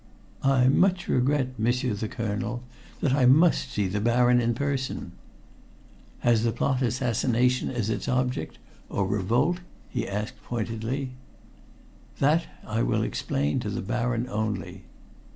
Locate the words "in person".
4.41-5.11